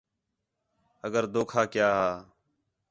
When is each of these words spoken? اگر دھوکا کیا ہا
اگر 1.05 1.23
دھوکا 1.33 1.63
کیا 1.73 1.89
ہا 1.97 2.09